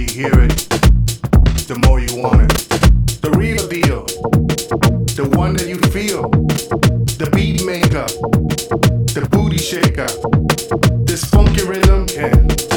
you 0.00 0.06
hear 0.06 0.32
it, 0.32 0.56
the 1.68 1.78
more 1.86 2.00
you 2.00 2.16
want 2.16 2.40
it. 2.40 3.20
The 3.20 3.30
real 3.32 3.68
deal, 3.68 4.04
the 5.14 5.28
one 5.36 5.54
that 5.54 5.68
you 5.68 5.76
feel, 5.90 6.30
the 7.18 7.28
beat 7.34 7.64
maker, 7.66 8.06
the 9.12 9.28
booty 9.30 9.58
shaker, 9.58 10.08
this 11.04 11.24
funky 11.24 11.64
rhythm 11.64 12.06
can. 12.06 12.69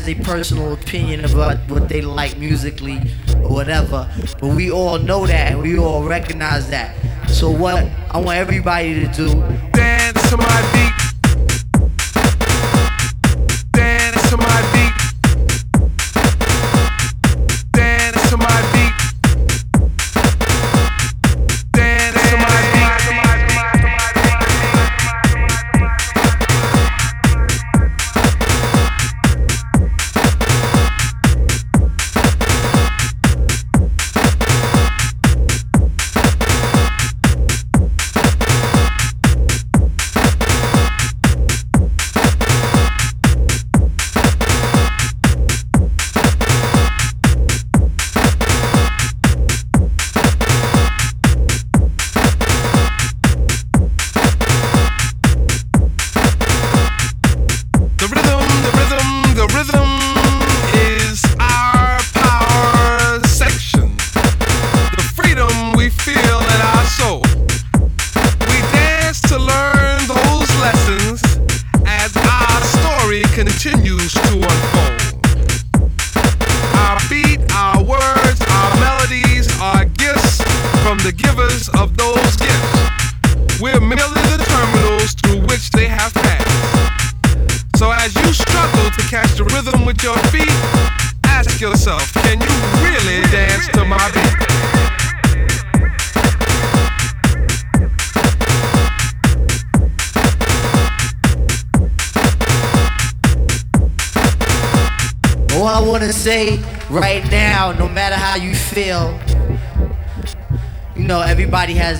has 0.00 0.08
a 0.08 0.14
personal 0.24 0.72
opinion 0.72 1.24
about 1.26 1.58
what 1.68 1.88
they 1.88 2.00
like 2.00 2.38
musically 2.38 2.98
or 3.42 3.50
whatever. 3.50 4.08
But 4.40 4.56
we 4.56 4.70
all 4.70 4.98
know 4.98 5.26
that 5.26 5.52
and 5.52 5.60
we 5.60 5.78
all 5.78 6.04
recognize 6.04 6.70
that. 6.70 6.96
So 7.28 7.50
what 7.50 7.84
I 8.10 8.18
want 8.18 8.38
everybody 8.38 8.94
to 8.94 9.12
do 9.12 9.42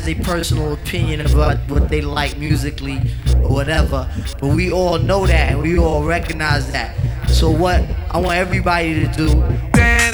has 0.01 0.07
their 0.07 0.25
personal 0.25 0.73
opinion 0.73 1.21
about 1.21 1.59
what 1.69 1.89
they 1.89 2.01
like 2.01 2.37
musically 2.39 3.01
or 3.43 3.51
whatever. 3.51 4.09
But 4.41 4.49
we 4.55 4.73
all 4.73 4.99
know 4.99 5.27
that 5.27 5.53
and 5.53 5.61
we 5.61 5.79
all 5.79 6.05
recognize 6.05 6.71
that. 6.73 6.95
So 7.29 7.51
what 7.51 7.85
I 8.11 8.19
want 8.19 8.39
everybody 8.39 8.95
to 8.95 9.13
do. 9.13 9.29
Dan, 9.73 10.13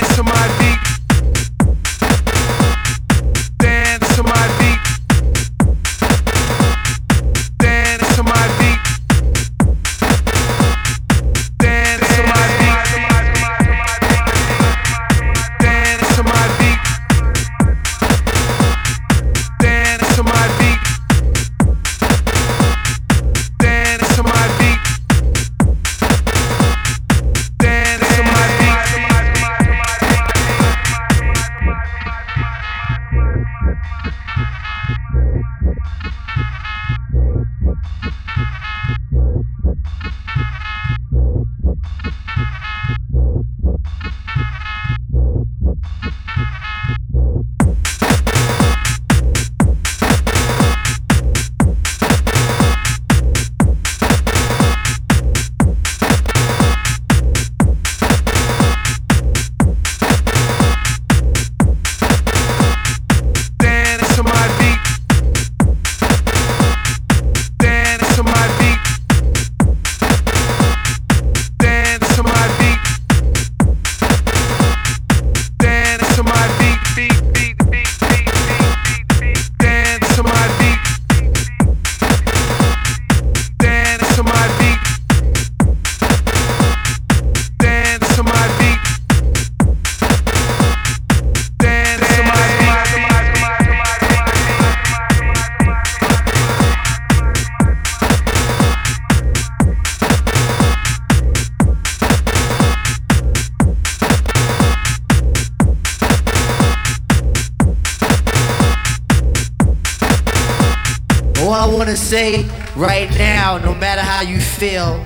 say 112.06 112.48
right 112.76 113.10
now, 113.18 113.58
no 113.58 113.75
matter 113.75 114.00
how 114.00 114.22
you 114.22 114.40
feel, 114.40 115.04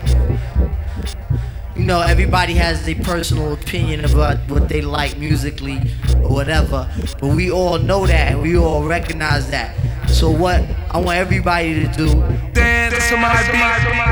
you 1.75 1.87
know, 1.87 2.03
everybody 2.03 2.53
has 2.55 2.85
their 2.85 2.95
personal 2.97 3.55
opinion 3.55 4.05
about 4.05 4.37
what 4.51 4.69
they 4.69 4.83
like 4.83 5.17
musically 5.17 5.81
or 6.17 6.29
whatever. 6.29 6.91
But 7.19 7.35
we 7.35 7.51
all 7.51 7.79
know 7.79 8.07
that. 8.07 8.39
We 8.39 8.59
all 8.59 8.85
recognize 8.85 9.51
that. 9.51 9.75
So 10.11 10.31
what 10.31 10.63
I 10.91 10.99
want 10.99 11.17
everybody 11.17 11.87
to 11.87 11.89
do. 11.93 12.07
Dance 12.53 13.09
to 13.09 13.17
my 13.17 13.33
beat. 13.51 14.10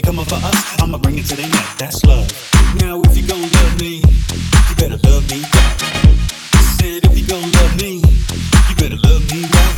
they 0.00 0.06
coming 0.06 0.24
for 0.24 0.36
us, 0.36 0.80
I'ma 0.80 0.98
bring 0.98 1.18
it 1.18 1.26
to 1.26 1.36
their 1.36 1.48
neck. 1.48 1.66
That's 1.78 2.04
love. 2.04 2.28
Now 2.80 3.00
if 3.02 3.16
you 3.16 3.26
gon' 3.26 3.42
love 3.42 3.80
me, 3.80 4.02
you 4.68 4.74
better 4.76 4.98
love 5.08 5.28
me 5.30 5.42
back. 5.42 5.80
Said 6.78 7.04
if 7.04 7.18
you 7.18 7.26
gon' 7.26 7.50
love 7.52 7.76
me, 7.76 8.02
you 8.68 8.74
better 8.76 8.96
love 8.96 9.24
me 9.32 9.42
back. 9.48 9.74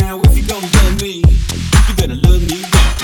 Now 0.00 0.20
if 0.24 0.36
you 0.36 0.46
gon' 0.46 0.62
love 0.62 1.00
me, 1.02 1.22
you 1.88 1.94
better 1.96 2.14
love 2.14 2.42
me 2.48 2.62
back. 2.62 3.02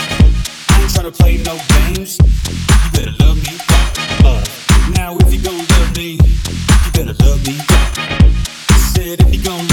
I 0.71 0.81
ain't 0.81 0.91
tryna 0.91 1.13
play 1.19 1.37
no 1.43 1.59
games. 1.75 2.19
You 2.19 2.91
better 2.93 3.15
love 3.25 3.37
me 3.37 3.57
back. 3.69 4.21
Love. 4.23 4.47
Now 4.95 5.17
if 5.19 5.33
you 5.33 5.41
gon' 5.43 5.59
love 5.59 5.97
me, 5.97 6.19
you 6.85 6.91
better 6.93 7.15
love 7.25 7.41
me 7.47 7.59
back. 7.69 7.97
Said 8.93 9.21
if 9.21 9.35
you 9.35 9.43
gon' 9.43 9.67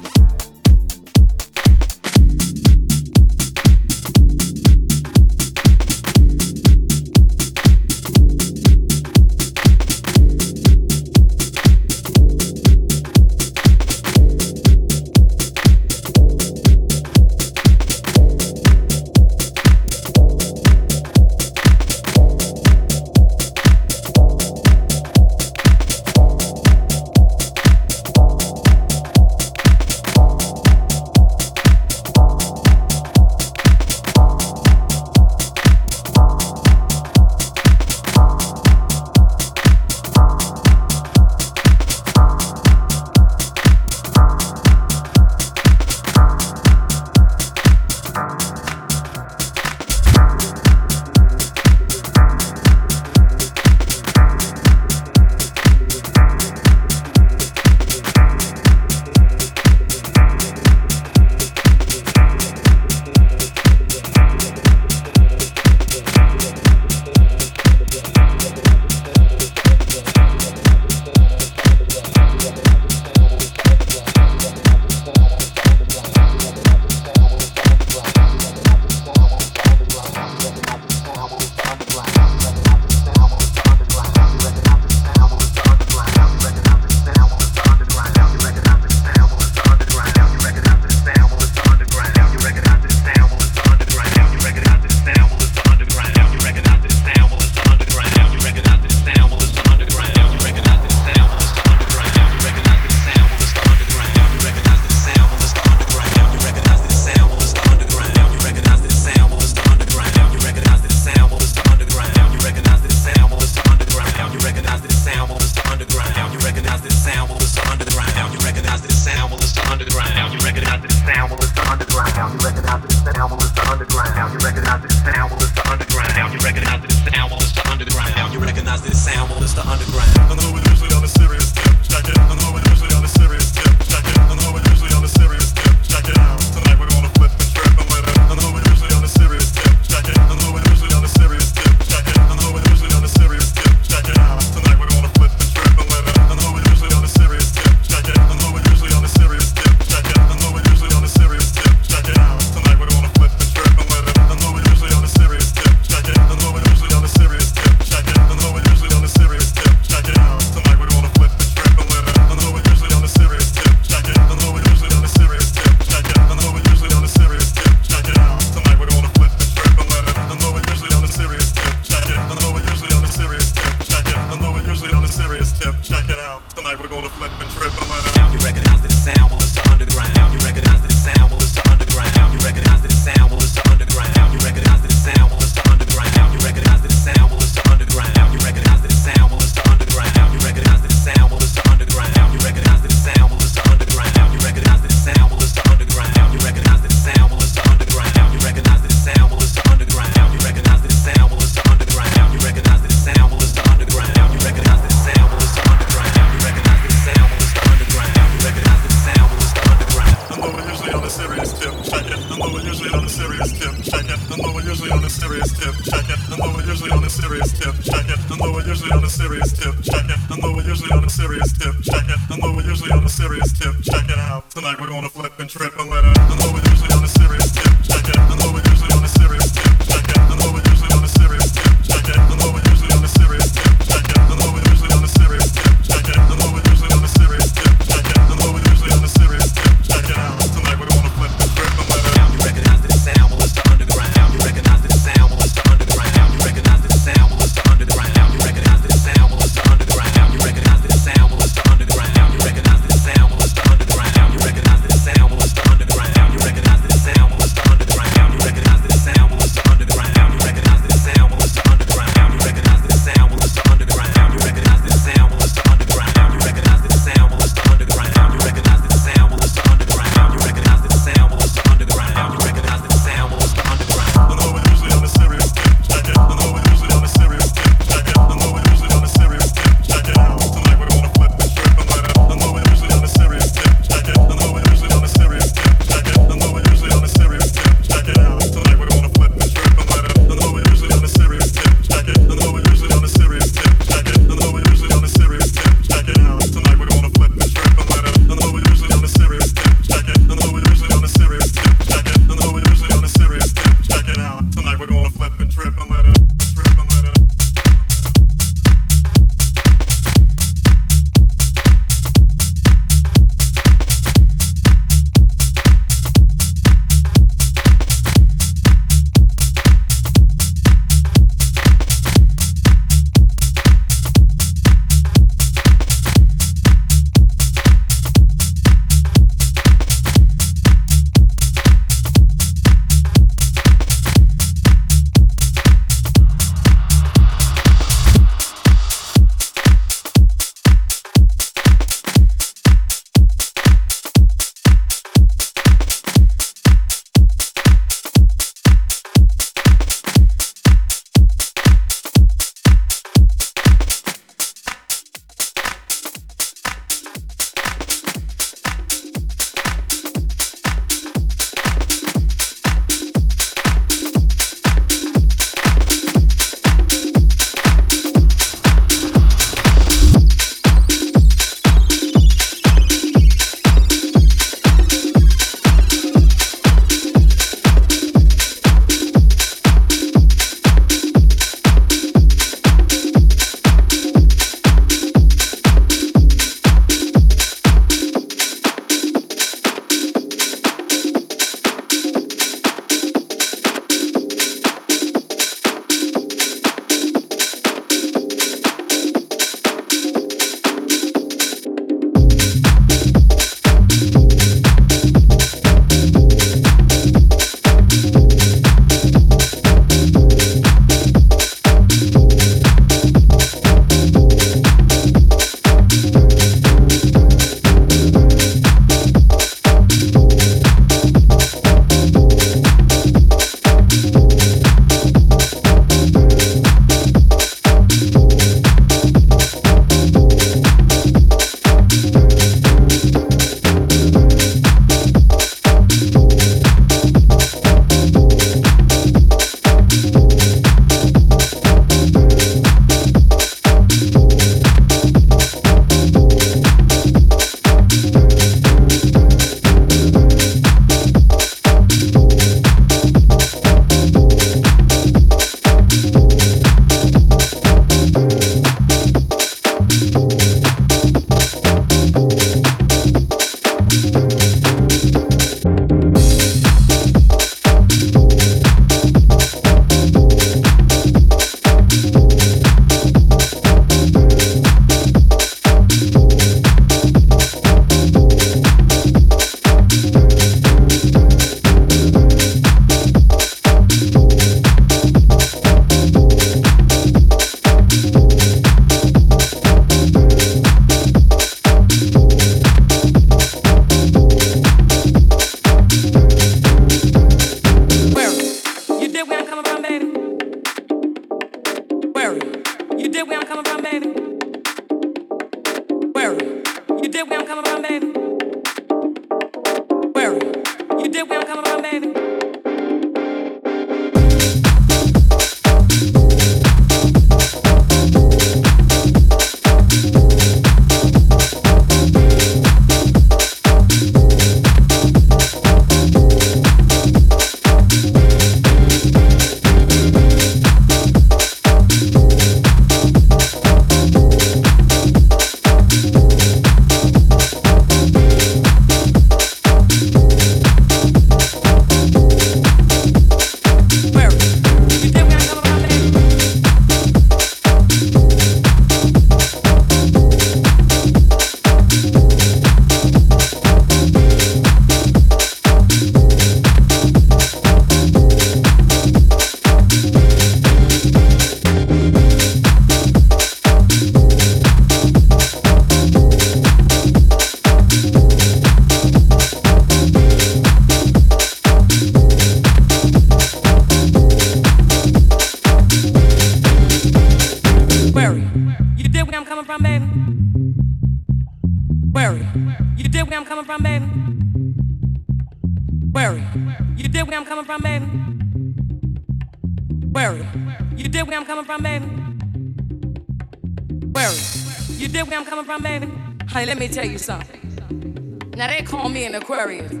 warriors. 599.61 600.00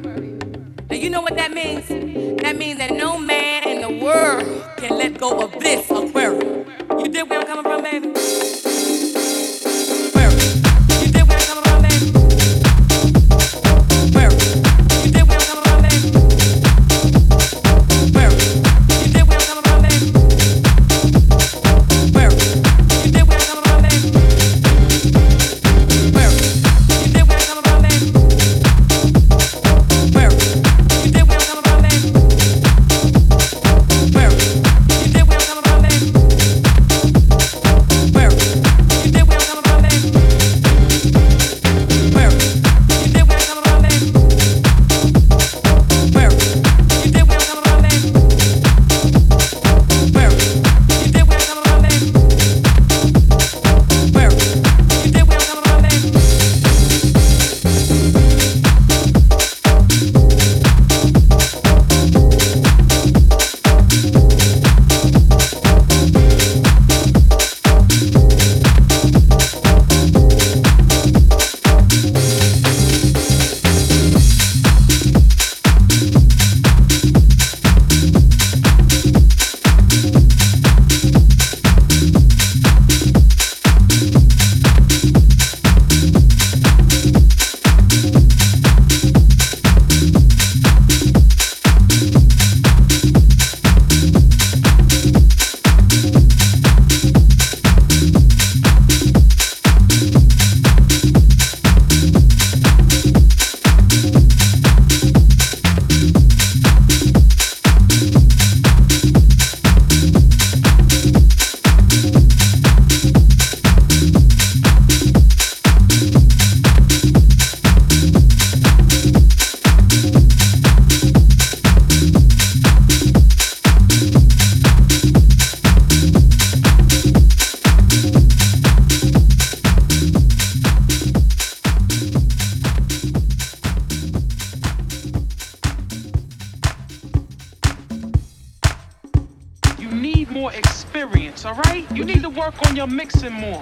experience, 141.11 141.45
alright? 141.45 141.89
You 141.91 142.05
need 142.05 142.21
to 142.21 142.29
work 142.29 142.55
on 142.67 142.75
your 142.75 142.87
mixing 142.87 143.33
more. 143.33 143.61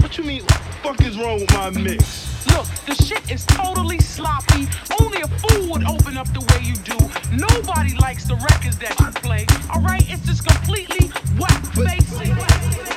What 0.00 0.16
you 0.16 0.24
mean, 0.24 0.42
fuck 0.82 1.00
is 1.02 1.18
wrong 1.18 1.40
with 1.40 1.52
my 1.52 1.70
mix? 1.70 2.46
Look, 2.46 2.66
the 2.86 2.94
shit 3.04 3.30
is 3.30 3.44
totally 3.44 3.98
sloppy. 3.98 4.66
Only 5.00 5.20
a 5.20 5.28
fool 5.28 5.72
would 5.72 5.84
open 5.84 6.16
up 6.16 6.32
the 6.32 6.40
way 6.40 6.62
you 6.62 6.76
do. 6.76 6.96
Nobody 7.36 7.94
likes 7.96 8.24
the 8.24 8.36
records 8.36 8.78
that 8.78 8.98
you 8.98 9.06
play, 9.20 9.46
alright? 9.74 10.04
It's 10.08 10.24
just 10.26 10.46
completely 10.46 11.08
whack 11.38 11.62
facing. 11.74 12.95